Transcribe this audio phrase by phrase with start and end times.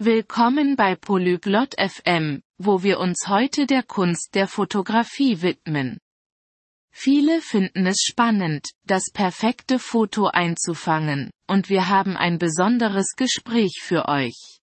[0.00, 6.00] Willkommen bei Polyglot FM, wo wir uns heute der Kunst der Fotografie widmen.
[6.90, 14.08] Viele finden es spannend, das perfekte Foto einzufangen, und wir haben ein besonderes Gespräch für
[14.08, 14.58] euch.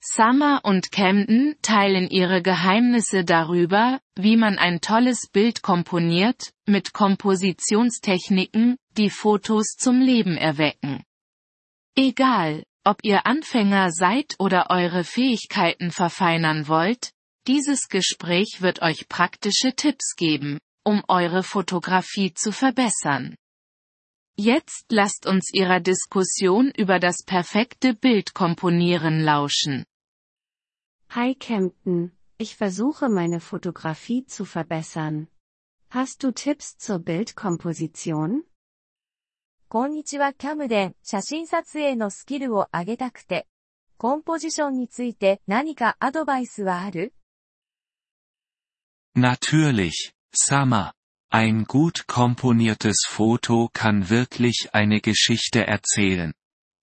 [0.00, 8.78] Summer und Camden teilen ihre Geheimnisse darüber, wie man ein tolles Bild komponiert, mit Kompositionstechniken,
[8.96, 11.04] die Fotos zum Leben erwecken.
[11.94, 17.12] Egal, ob ihr Anfänger seid oder eure Fähigkeiten verfeinern wollt,
[17.46, 23.36] dieses Gespräch wird euch praktische Tipps geben, um eure Fotografie zu verbessern.
[24.36, 29.84] Jetzt lasst uns Ihrer Diskussion über das perfekte Bild komponieren lauschen.
[31.10, 35.28] Hi Kempten, ich versuche meine Fotografie zu verbessern.
[35.90, 38.44] Hast du Tipps zur Bildkomposition?
[39.72, 43.46] こんにちはキャムデン、写真撮影のスキルを上げたくて。
[43.98, 47.14] コンポジションについて何かアドバイスはある
[49.16, 50.90] Natürlich, Summer.
[51.30, 56.32] Ein gut komponiertes Foto kann wirklich eine Geschichte erzählen.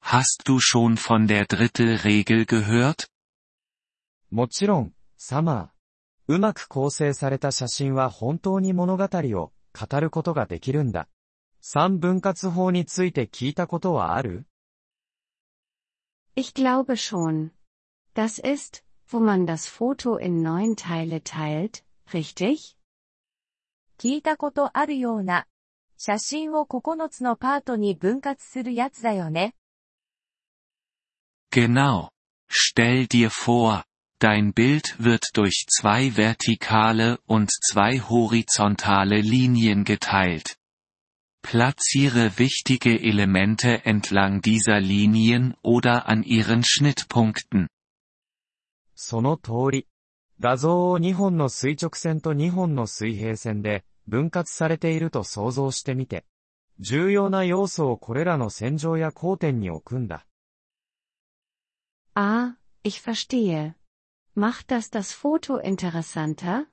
[0.02, 3.09] Hast du schon von der Drittelregel gehört?
[4.31, 6.34] もちろん、サマー。
[6.34, 11.09] うまく構成された写真は本当に物語を語ることができるんだ。
[11.67, 14.47] 三分割法について聞いたことはある
[16.34, 17.51] Ich glaube schon.
[18.15, 22.77] Das ist, wo man das Foto in neun Teile teilt, richtig?
[23.98, 25.47] 聞いたことあるような。
[25.98, 29.55] 写真を9つのパートに分割するやつだよね。
[31.53, 32.09] Genau.
[32.48, 33.84] Stell dir vor,
[34.19, 40.56] dein Bild wird durch zwei vertikale und zwei horizontale Linien geteilt.
[41.50, 47.70] Platziere wichtige Elemente entlang dieser Linien oder an ihren Schnittpunkten.
[48.95, 49.88] その通り。
[50.42, 56.25] 画像を2本の垂直線と2本の水平線で分割されていると想像してみて。
[56.81, 60.25] 重要な要素をこれらの線上や交点に置くんだ。
[62.14, 63.75] Ah, ich verstehe.
[64.35, 66.68] Macht das das Foto interessanter?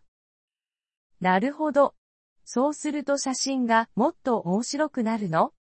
[1.20, 1.94] なるほど。
[2.44, 5.52] そうすると写真がもっと面白くなるの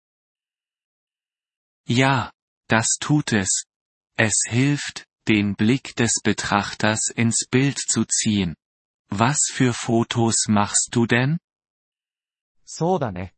[1.88, 2.30] Ja,
[2.68, 3.66] das tut es.
[4.16, 8.54] Es hilft, den Blick des Betrachters ins Bild zu ziehen.
[9.10, 11.38] Was für Fotos machst du denn?
[12.64, 13.34] そうだね。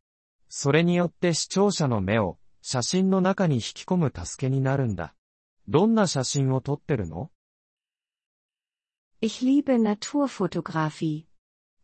[0.47, 5.13] それによって視聴者の目を写真の中に引き込む助けになるんだ。
[5.67, 7.31] どんな写真を撮ってるの
[9.21, 11.25] Ich liebe Naturfotografie.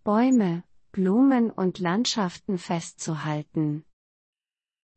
[0.03, 3.84] Bäume, Blumen und Landschaften festzuhalten.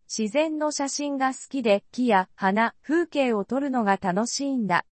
[0.07, 4.85] 自然の写真が好きで木や花、風景を撮るのが楽しいんだ。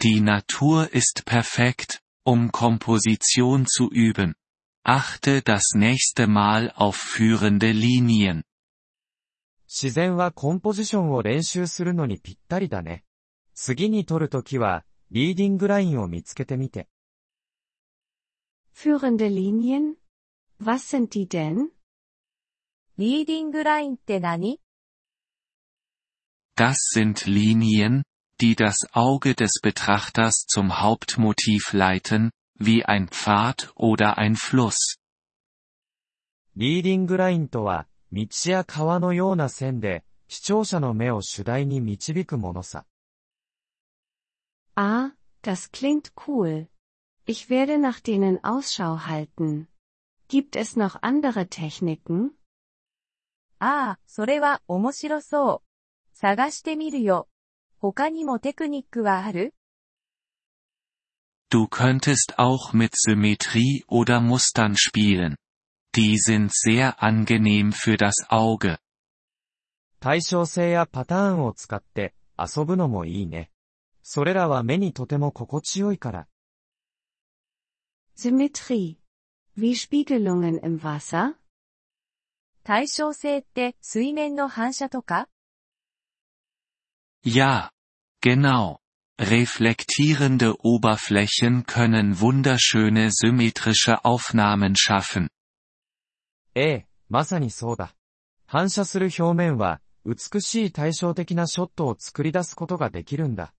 [0.00, 4.34] Die Natur ist perfekt, um Komposition zu üben.
[4.84, 8.44] Achte das nächste Mal auf führende Linien.
[9.66, 13.02] 自然はコンポジションを練習するのにぴったりだね。
[13.54, 16.88] 次に撮るときは、リーディングラインを見つけてみて。
[18.80, 19.96] Führende Linien?
[20.58, 21.70] Was sind die denn?
[22.98, 24.58] リーディングラインって何
[26.56, 28.04] Das sind Linien,
[28.40, 34.98] die das Auge des Betrachters zum Hauptmotiv leiten, wie ein Pfad oder ein Fluss.
[36.54, 42.86] リーディングラインとは、道や川のような線で、視聴者の目を主題に導くものさ。
[44.74, 46.68] Ah, das klingt cool.
[47.30, 49.68] Ich werde nach denen Ausschau halten.
[50.28, 52.32] Gibt es noch andere Techniken?
[53.58, 56.16] ああ、それは面白そう。
[56.16, 57.28] 探してみるよ。
[57.78, 59.54] 他にもテクニックはある
[61.50, 65.36] Du könntest auch mit Symmetrie oder Mustern spielen.
[65.94, 68.78] Die sind sehr angenehm für das Auge.
[70.00, 73.50] 対称性やパターンを使って遊ぶのもいいね。
[74.02, 76.26] それらは目にとても心地よいから。
[78.20, 78.98] Symmetrie.
[79.56, 81.34] Wie Spiegelungen im Wasser?
[82.64, 85.28] 対称性って水面の反射とか
[87.24, 87.70] Ja.
[88.20, 88.78] Genau.
[89.18, 95.28] Reflektierende Oberflächen können wunderschöne symmetrische Aufnahmen schaffen.
[96.54, 97.94] ええ、まさにそうだ。
[98.46, 103.54] 反射する表面は、美しい対照的なショットを作り出すことができるんだ。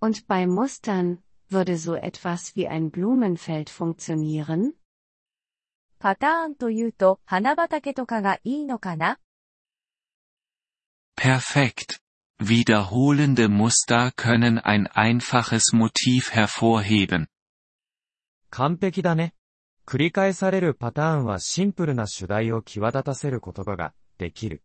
[0.00, 1.18] Und bei Mustern,
[1.50, 4.74] würde so etwas wie ein Blumenfeld funktionieren?
[5.98, 9.18] パターンというと花畑とかがいいのかな
[11.16, 12.00] Perfekt.
[12.40, 17.28] Wiederholende Muster können ein einfaches Motiv hervorheben.
[18.50, 19.34] 完璧だね。
[19.86, 24.62] 繰り返されるパターンはシンプルな主題を際立たせることができる。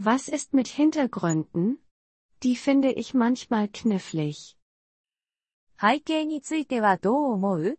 [0.00, 1.76] Was ist mit Hintergründen?
[2.42, 4.55] Die finde ich manchmal knifflig.
[5.79, 7.77] 背景についてはどう思う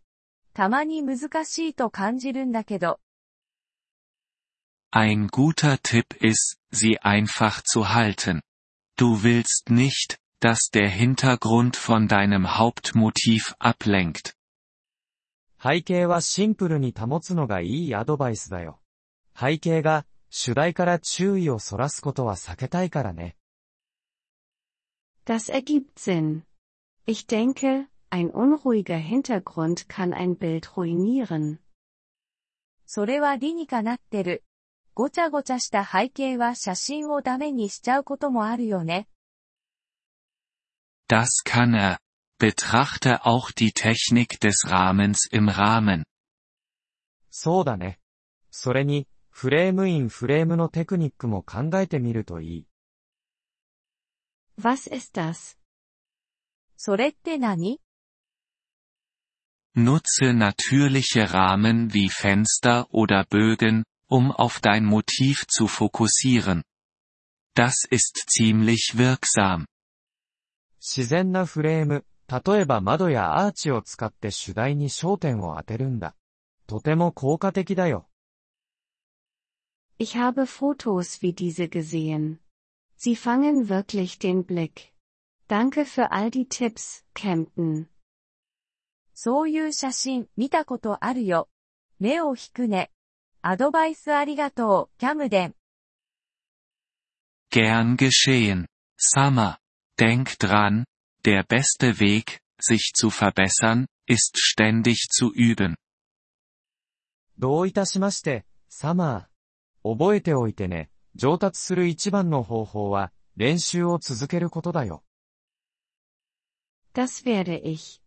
[0.54, 3.00] たまに難しいと感じるんだけど、
[4.90, 8.40] Ein guter Tipp ist, sie einfach zu halten.
[8.96, 14.34] Du willst nicht, dass der Hintergrund von deinem Hauptmotiv ablenkt.
[15.60, 18.80] 背景はシンプルに保つのがいいアドバイスだよ。
[19.36, 23.36] 背景が主題から注意をそらすことは避けたいからね。
[25.26, 26.47] Das ergibt Sinn.
[27.07, 31.59] Ich denke, ein unruhiger Hintergrund kann ein Bild ruinieren.
[32.85, 34.43] それは理にかなってる。
[34.93, 39.07] ごちゃごちゃした背景は写真をダメにしちゃうこともあるよね。
[41.09, 41.97] Das kann er.
[42.39, 46.03] Betrachte auch die Technik des Rahmens im Rahmen.
[47.29, 47.99] そうだね。
[48.51, 52.67] それに、フレームインフレームのテクニックも考えてみるといい。
[54.59, 55.56] Was ist das?
[56.77, 57.79] それって何
[59.75, 66.63] Nutze natürliche Rahmen wie Fenster oder Bögen, um auf dein Motiv zu fokussieren.
[67.55, 69.65] Das ist ziemlich wirksam.
[70.79, 76.15] 自然なフレーム、例えば窓やアーチを使って主題に焦点を当てるんだ。
[76.67, 78.07] とても効果的だよ。
[79.97, 82.39] Ich habe Fotos wie diese gesehen.
[82.97, 84.93] Sie fangen wirklich den Blick.
[85.48, 87.86] Danke für all die Tipps, Campton.
[89.14, 91.48] そういう写真見たことあるよ。
[91.98, 92.90] 目を引くね。
[93.40, 95.54] アドバイスありがとう、キャムデン。
[97.50, 98.66] Gern geschehen.
[98.98, 99.56] Summer.
[99.96, 100.84] Denk dran,
[101.24, 105.76] der beste Weg, sich zu verbessern, ist ständig zu üben.
[107.38, 109.96] どういたしまして、サマー。
[109.96, 110.90] 覚えておいてね。
[111.14, 115.02] 上達する一番の方法は、練習を続けることだよ。
[116.97, 118.01] Das werde ich.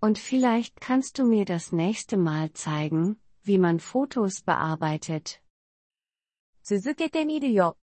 [0.00, 5.40] Und vielleicht kannst du mir das nächste Mal zeigen, wie man Fotos bearbeitet.
[6.62, 7.78] 続けてみるよ。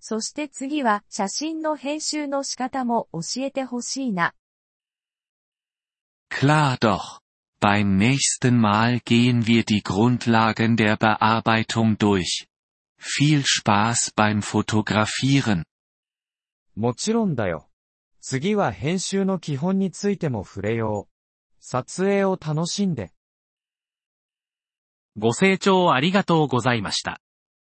[0.00, 4.34] そして次は写真の編集の仕方も教えてほしいな。
[6.30, 7.20] Klar doch.
[7.60, 12.46] Beim nächsten Mal gehen wir die Grundlagen der Bearbeitung durch.
[12.98, 15.64] Viel Spaß beim Fotografieren.
[16.74, 17.68] もちろんだよ。
[18.27, 21.13] 次は編集の基本についても触れよう。
[21.59, 23.11] 撮影を楽しんで。
[25.15, 27.21] ご清聴ありがとうございました。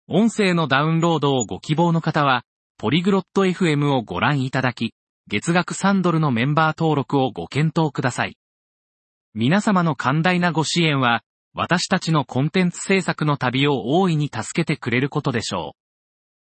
[0.08, 2.42] 音声のダウンロードをご希望の方は、
[2.78, 4.92] ポリグロット FM をご覧いただき、
[5.28, 8.36] 月額3ドルのメンバー登録をご検討ください。
[9.34, 11.22] 皆様の寛大なご支援は、
[11.54, 15.79] 私たちのコンテンツ制作の旅を大いに助けてくれることでしょう。